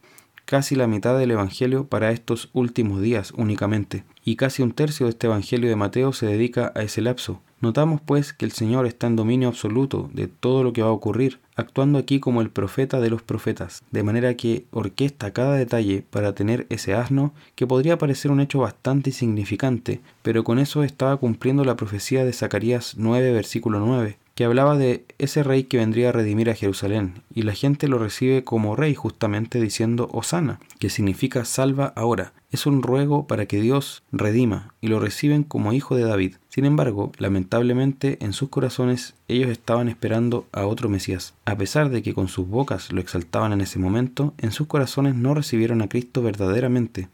casi 0.49 0.73
la 0.73 0.87
mitad 0.87 1.15
del 1.19 1.29
Evangelio 1.29 1.85
para 1.85 2.09
estos 2.09 2.49
últimos 2.53 3.03
días 3.03 3.31
únicamente, 3.37 4.03
y 4.25 4.35
casi 4.35 4.63
un 4.63 4.71
tercio 4.71 5.05
de 5.05 5.11
este 5.11 5.27
Evangelio 5.27 5.69
de 5.69 5.75
Mateo 5.75 6.11
se 6.11 6.25
dedica 6.25 6.71
a 6.73 6.81
ese 6.81 7.01
lapso. 7.03 7.39
Notamos 7.61 8.01
pues 8.01 8.33
que 8.33 8.45
el 8.45 8.51
Señor 8.51 8.87
está 8.87 9.05
en 9.05 9.15
dominio 9.15 9.47
absoluto 9.47 10.09
de 10.11 10.27
todo 10.27 10.63
lo 10.63 10.73
que 10.73 10.81
va 10.81 10.87
a 10.87 10.93
ocurrir, 10.93 11.39
actuando 11.55 11.99
aquí 11.99 12.19
como 12.19 12.41
el 12.41 12.49
profeta 12.49 12.99
de 12.99 13.11
los 13.11 13.21
profetas, 13.21 13.83
de 13.91 14.01
manera 14.01 14.33
que 14.33 14.65
orquesta 14.71 15.33
cada 15.33 15.53
detalle 15.53 16.03
para 16.09 16.33
tener 16.33 16.65
ese 16.69 16.95
asno 16.95 17.31
que 17.53 17.67
podría 17.67 17.99
parecer 17.99 18.31
un 18.31 18.39
hecho 18.39 18.57
bastante 18.57 19.11
insignificante, 19.11 20.01
pero 20.23 20.43
con 20.43 20.57
eso 20.57 20.83
estaba 20.83 21.17
cumpliendo 21.17 21.63
la 21.63 21.75
profecía 21.75 22.25
de 22.25 22.33
Zacarías 22.33 22.95
9 22.97 23.33
versículo 23.33 23.79
9, 23.79 24.17
que 24.39 24.45
hablaba 24.45 24.77
de 24.77 25.03
ese 25.17 25.43
rey 25.43 25.65
que 25.65 25.75
vendría 25.75 26.07
a 26.07 26.11
redimir 26.13 26.49
a 26.49 26.55
Jerusalén, 26.55 27.23
y 27.35 27.41
la 27.41 27.51
gente 27.51 27.89
lo 27.89 27.99
recibe 27.99 28.45
como 28.45 28.77
rey 28.77 28.95
justamente 28.95 29.59
diciendo 29.59 30.07
Osana, 30.13 30.61
que 30.79 30.89
significa 30.89 31.43
salva 31.43 31.91
ahora. 31.97 32.31
Es 32.49 32.65
un 32.65 32.81
ruego 32.81 33.27
para 33.27 33.47
que 33.47 33.59
Dios 33.59 34.01
redima, 34.13 34.73
y 34.79 34.87
lo 34.87 35.01
reciben 35.01 35.43
como 35.43 35.73
hijo 35.73 35.97
de 35.97 36.05
David. 36.05 36.35
Sin 36.47 36.63
embargo, 36.63 37.11
lamentablemente 37.17 38.17
en 38.21 38.31
sus 38.31 38.47
corazones 38.47 39.13
ellos 39.27 39.49
estaban 39.49 39.89
esperando 39.89 40.47
a 40.53 40.65
otro 40.67 40.87
Mesías. 40.87 41.33
A 41.43 41.57
pesar 41.57 41.89
de 41.89 42.01
que 42.01 42.13
con 42.13 42.29
sus 42.29 42.47
bocas 42.47 42.93
lo 42.93 43.01
exaltaban 43.01 43.51
en 43.51 43.59
ese 43.59 43.77
momento, 43.77 44.35
en 44.37 44.53
sus 44.53 44.67
corazones 44.67 45.15
no 45.15 45.33
recibieron 45.33 45.81
a 45.81 45.89
Cristo 45.89 46.21
verdaderamente 46.21 47.09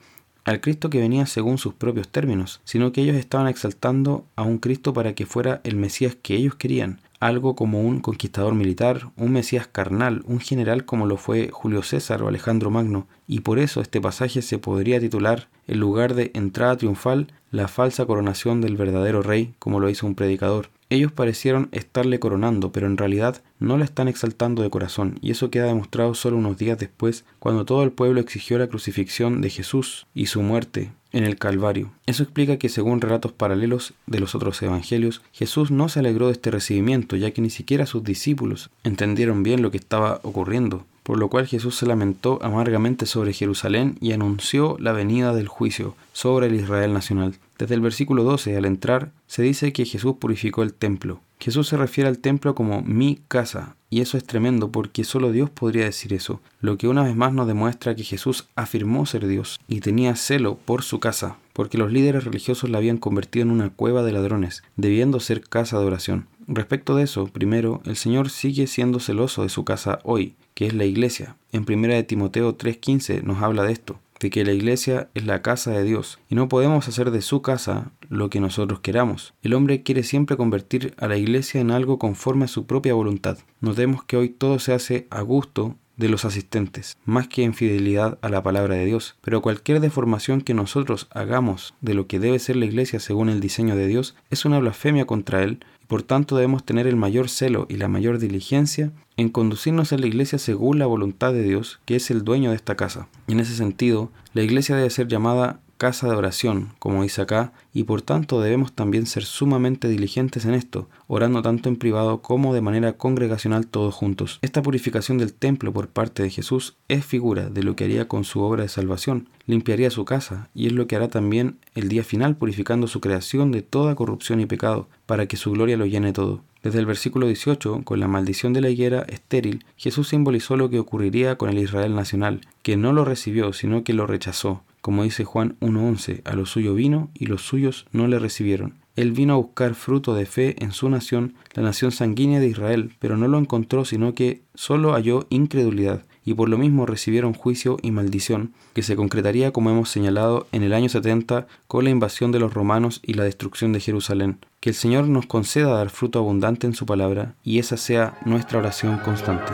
al 0.46 0.62
Cristo 0.62 0.92
que 0.92 1.00
venía 1.00 1.26
según 1.26 1.58
sus 1.58 1.74
propios 1.74 2.08
términos, 2.08 2.62
sino 2.66 2.92
que 2.92 3.02
ellos 3.02 3.16
estaban 3.16 3.48
exaltando 3.48 4.26
a 4.36 4.44
un 4.44 4.60
Cristo 4.60 4.94
para 4.94 5.16
que 5.16 5.26
fuera 5.26 5.60
el 5.64 5.76
Mesías 5.76 6.16
que 6.22 6.36
ellos 6.36 6.54
querían, 6.54 7.02
algo 7.28 7.56
como 7.56 7.82
un 7.82 8.00
conquistador 8.00 8.56
militar, 8.56 9.12
un 9.18 9.32
Mesías 9.32 9.68
carnal, 9.68 10.24
un 10.26 10.40
general 10.40 10.86
como 10.86 11.06
lo 11.06 11.18
fue 11.18 11.50
Julio 11.52 11.82
César 11.84 12.22
o 12.22 12.28
Alejandro 12.28 12.72
Magno, 12.72 13.08
y 13.28 13.42
por 13.42 13.60
eso 13.60 13.82
este 13.82 14.02
pasaje 14.02 14.42
se 14.42 14.58
podría 14.58 15.00
titular, 15.00 15.48
en 15.68 15.80
lugar 15.80 16.14
de 16.14 16.32
entrada 16.34 16.78
triunfal, 16.78 17.34
la 17.52 17.68
falsa 17.68 18.06
coronación 18.06 18.62
del 18.62 18.78
verdadero 18.78 19.22
rey, 19.22 19.54
como 19.60 19.80
lo 19.80 19.90
hizo 19.90 20.06
un 20.06 20.16
predicador. 20.16 20.70
Ellos 20.90 21.12
parecieron 21.12 21.70
estarle 21.72 22.20
coronando, 22.20 22.72
pero 22.72 22.86
en 22.86 22.98
realidad 22.98 23.42
no 23.60 23.78
la 23.78 23.86
están 23.86 24.08
exaltando 24.08 24.62
de 24.62 24.70
corazón, 24.70 25.18
y 25.22 25.32
eso 25.32 25.50
queda 25.50 25.66
demostrado 25.66 26.14
solo 26.14 26.38
unos 26.38 26.58
días 26.58 26.78
después, 26.78 27.26
cuando 27.40 27.66
todo 27.66 27.84
el 27.84 27.92
pueblo 27.92 28.20
exigió 28.20 28.60
la 28.60 28.68
crucifixión 28.68 29.42
de 29.42 29.50
Jesús 29.50 30.06
y 30.14 30.28
su 30.28 30.42
muerte 30.42 30.92
en 31.12 31.24
el 31.24 31.38
Calvario. 31.38 31.92
Eso 32.06 32.24
explica 32.24 32.58
que 32.58 32.70
según 32.70 33.02
relatos 33.02 33.32
paralelos 33.32 33.94
de 34.06 34.20
los 34.20 34.36
otros 34.36 34.62
evangelios, 34.62 35.22
Jesús 35.32 35.72
no 35.72 35.90
se 35.90 36.00
alegró 36.00 36.28
de 36.28 36.34
este 36.34 36.52
recibimiento, 36.52 37.16
ya 37.16 37.32
que 37.32 37.42
ni 37.42 37.50
siquiera 37.50 37.86
sus 37.86 38.04
discípulos 38.04 38.70
entendieron 38.84 39.42
bien 39.42 39.62
lo 39.62 39.72
que 39.72 39.78
estaba 39.78 40.20
ocurriendo 40.24 40.86
por 41.06 41.20
lo 41.20 41.30
cual 41.30 41.46
Jesús 41.46 41.76
se 41.76 41.86
lamentó 41.86 42.40
amargamente 42.42 43.06
sobre 43.06 43.32
Jerusalén 43.32 43.96
y 44.02 44.14
anunció 44.14 44.76
la 44.80 44.92
venida 44.92 45.36
del 45.36 45.48
juicio 45.48 45.96
sobre 46.14 46.48
el 46.48 46.56
Israel 46.56 46.94
nacional. 46.94 47.36
Desde 47.58 47.76
el 47.76 47.82
versículo 47.82 48.24
12 48.24 48.58
al 48.58 48.66
entrar 48.66 49.12
se 49.28 49.42
dice 49.42 49.72
que 49.72 49.86
Jesús 49.86 50.16
purificó 50.20 50.62
el 50.62 50.74
templo. 50.74 51.22
Jesús 51.40 51.68
se 51.68 51.78
refiere 51.78 52.10
al 52.10 52.20
templo 52.20 52.56
como 52.56 52.82
mi 52.82 53.20
casa, 53.28 53.76
y 53.90 54.02
eso 54.02 54.18
es 54.18 54.26
tremendo 54.26 54.72
porque 54.72 55.04
solo 55.04 55.32
Dios 55.32 55.50
podría 55.50 55.86
decir 55.86 56.14
eso, 56.14 56.42
lo 56.60 56.78
que 56.78 56.88
una 56.88 57.04
vez 57.04 57.16
más 57.16 57.34
nos 57.34 57.48
demuestra 57.48 57.96
que 57.96 58.04
Jesús 58.04 58.48
afirmó 58.56 59.06
ser 59.06 59.28
Dios 59.28 59.60
y 59.68 59.80
tenía 59.80 60.16
celo 60.16 60.58
por 60.58 60.84
su 60.84 61.00
casa, 61.00 61.38
porque 61.54 61.78
los 61.78 61.92
líderes 61.92 62.24
religiosos 62.26 62.70
la 62.70 62.78
habían 62.78 62.98
convertido 62.98 63.44
en 63.44 63.52
una 63.52 63.70
cueva 63.70 64.04
de 64.04 64.12
ladrones, 64.12 64.64
debiendo 64.76 65.20
ser 65.20 65.42
casa 65.42 65.80
de 65.80 65.86
oración. 65.86 66.28
Respecto 66.48 66.96
de 66.96 67.04
eso, 67.04 67.28
primero, 67.28 67.82
el 67.86 67.96
Señor 67.96 68.30
sigue 68.30 68.68
siendo 68.68 69.00
celoso 69.00 69.44
de 69.44 69.50
su 69.50 69.66
casa 69.66 70.00
hoy, 70.04 70.36
que 70.54 70.68
es 70.68 70.74
la 70.74 70.86
iglesia. 70.86 71.38
En 71.52 71.66
1 71.66 72.06
Timoteo 72.06 72.56
3:15 72.56 73.24
nos 73.24 73.42
habla 73.42 73.64
de 73.64 73.74
esto, 73.74 74.00
de 74.26 74.32
que 74.32 74.44
la 74.44 74.54
iglesia 74.54 75.08
es 75.14 75.28
la 75.28 75.44
casa 75.44 75.70
de 75.70 75.84
Dios 75.84 76.18
y 76.30 76.34
no 76.34 76.50
podemos 76.50 76.88
hacer 76.88 77.12
de 77.12 77.22
su 77.22 77.44
casa 77.44 77.92
lo 78.10 78.32
que 78.32 78.40
nosotros 78.40 78.80
queramos. 78.80 79.36
El 79.44 79.54
hombre 79.54 79.84
quiere 79.84 80.02
siempre 80.02 80.36
convertir 80.36 80.96
a 80.98 81.08
la 81.08 81.16
iglesia 81.16 81.62
en 81.62 81.70
algo 81.70 82.00
conforme 82.00 82.46
a 82.46 82.48
su 82.48 82.66
propia 82.66 82.96
voluntad. 82.96 83.38
Notemos 83.62 84.04
que 84.04 84.18
hoy 84.18 84.30
todo 84.30 84.58
se 84.58 84.74
hace 84.74 85.06
a 85.12 85.22
gusto 85.22 85.76
de 85.96 86.10
los 86.10 86.26
asistentes, 86.26 86.98
más 87.06 87.28
que 87.28 87.44
en 87.44 87.54
fidelidad 87.54 88.18
a 88.24 88.30
la 88.30 88.42
palabra 88.42 88.74
de 88.74 88.86
Dios. 88.86 89.16
Pero 89.22 89.44
cualquier 89.44 89.80
deformación 89.80 90.42
que 90.42 90.56
nosotros 90.56 91.08
hagamos 91.12 91.76
de 91.82 91.94
lo 91.94 92.08
que 92.08 92.20
debe 92.20 92.40
ser 92.40 92.56
la 92.56 92.66
iglesia 92.66 93.00
según 93.00 93.30
el 93.30 93.40
diseño 93.40 93.76
de 93.76 93.86
Dios 93.86 94.16
es 94.32 94.44
una 94.46 94.58
blasfemia 94.58 95.06
contra 95.06 95.44
Él 95.44 95.64
por 95.88 96.04
tanto 96.04 96.36
debemos 96.36 96.64
tener 96.64 96.88
el 96.88 96.96
mayor 96.96 97.30
celo 97.30 97.66
y 97.70 97.78
la 97.78 97.88
mayor 97.88 98.20
diligencia 98.20 98.92
en 99.18 99.30
conducirnos 99.30 99.94
a 99.94 99.98
la 99.98 100.08
iglesia 100.08 100.40
según 100.40 100.80
la 100.80 100.86
voluntad 100.86 101.34
de 101.34 101.44
Dios, 101.44 101.80
que 101.86 101.96
es 101.96 102.12
el 102.12 102.24
dueño 102.24 102.50
de 102.50 102.56
esta 102.56 102.76
casa. 102.76 103.08
Y 103.28 103.34
en 103.34 103.40
ese 103.40 103.56
sentido, 103.56 104.12
la 104.34 104.44
iglesia 104.44 104.76
debe 104.76 104.90
ser 104.90 105.08
llamada 105.08 105.60
casa 105.78 106.08
de 106.08 106.16
oración, 106.16 106.74
como 106.80 107.04
dice 107.04 107.22
acá, 107.22 107.54
y 107.74 107.84
por 107.84 108.02
tanto 108.02 108.42
debemos 108.42 108.74
también 108.74 109.06
ser 109.06 109.24
sumamente 109.24 109.88
diligentes 109.88 110.46
en 110.46 110.54
esto, 110.54 110.88
orando 111.08 111.42
tanto 111.42 111.70
en 111.70 111.76
privado 111.76 112.22
como 112.22 112.54
de 112.54 112.62
manera 112.62 112.94
congregacional 112.94 113.68
todos 113.68 113.94
juntos. 113.94 114.40
Esta 114.42 114.62
purificación 114.62 115.18
del 115.18 115.34
templo 115.34 115.74
por 115.74 115.90
parte 115.90 116.24
de 116.24 116.30
Jesús 116.30 116.76
es 116.88 117.06
figura 117.06 117.50
de 117.50 117.64
lo 117.64 117.76
que 117.76 117.84
haría 117.84 118.08
con 118.08 118.24
su 118.24 118.42
obra 118.42 118.64
de 118.64 118.70
salvación, 118.70 119.30
limpiaría 119.48 119.90
su 119.90 120.06
casa, 120.06 120.50
y 120.54 120.68
es 120.68 120.74
lo 120.74 120.88
que 120.88 120.96
hará 120.96 121.08
también 121.08 121.58
el 121.74 121.90
día 121.90 122.04
final 122.04 122.36
purificando 122.36 122.88
su 122.88 123.02
creación 123.02 123.52
de 123.52 123.62
toda 123.62 123.96
corrupción 123.96 124.40
y 124.40 124.46
pecado, 124.46 124.88
para 125.06 125.28
que 125.28 125.38
su 125.38 125.52
gloria 125.52 125.78
lo 125.78 125.86
llene 125.86 126.14
todo. 126.14 126.42
Desde 126.66 126.80
el 126.80 126.88
versículo 126.88 127.28
18, 127.28 127.84
con 127.84 128.00
la 128.00 128.08
maldición 128.08 128.52
de 128.54 128.62
la 128.62 128.72
higuera 128.72 129.06
estéril, 129.08 129.64
Jesús 129.78 130.08
simbolizó 130.08 130.58
lo 130.58 130.72
que 130.72 130.80
ocurriría 130.80 131.38
con 131.38 131.50
el 131.50 131.60
Israel 131.60 131.94
nacional, 131.94 132.42
que 132.64 132.76
no 132.76 132.92
lo 132.92 133.06
recibió, 133.06 133.54
sino 133.54 133.84
que 133.84 133.94
lo 133.94 134.08
rechazó. 134.08 134.64
Como 134.86 135.02
dice 135.02 135.24
Juan 135.26 135.58
1.11, 135.62 136.22
a 136.26 136.36
lo 136.36 136.46
suyo 136.46 136.76
vino 136.76 137.10
y 137.16 137.26
los 137.26 137.42
suyos 137.42 137.88
no 137.92 138.08
le 138.08 138.20
recibieron. 138.20 138.76
Él 138.96 139.14
vino 139.14 139.34
a 139.34 139.38
buscar 139.38 139.74
fruto 139.74 140.14
de 140.14 140.28
fe 140.28 140.64
en 140.64 140.74
su 140.74 140.88
nación, 140.90 141.34
la 141.56 141.64
nación 141.64 141.92
sanguínea 141.92 142.40
de 142.40 142.50
Israel, 142.50 142.94
pero 143.00 143.18
no 143.18 143.28
lo 143.28 143.40
encontró, 143.40 143.84
sino 143.84 144.14
que 144.14 144.44
solo 144.54 144.94
halló 144.94 145.26
incredulidad, 145.32 146.04
y 146.24 146.36
por 146.36 146.50
lo 146.50 146.60
mismo 146.60 146.86
recibieron 146.86 147.34
juicio 147.34 147.78
y 147.82 147.90
maldición, 147.90 148.54
que 148.76 148.84
se 148.84 148.96
concretaría 148.96 149.52
como 149.52 149.72
hemos 149.72 149.90
señalado 149.90 150.46
en 150.52 150.62
el 150.62 150.72
año 150.72 150.88
70 150.88 151.48
con 151.66 151.84
la 151.84 151.90
invasión 151.90 152.32
de 152.32 152.38
los 152.38 152.54
romanos 152.54 153.02
y 153.02 153.16
la 153.16 153.24
destrucción 153.24 153.74
de 153.74 153.80
Jerusalén. 153.80 154.38
Que 154.60 154.70
el 154.70 154.76
Señor 154.76 155.08
nos 155.08 155.26
conceda 155.26 155.70
dar 155.70 155.90
fruto 155.90 156.20
abundante 156.20 156.68
en 156.68 156.76
su 156.76 156.86
palabra, 156.86 157.34
y 157.44 157.58
esa 157.58 157.78
sea 157.78 158.20
nuestra 158.24 158.60
oración 158.60 159.00
constante. 159.00 159.52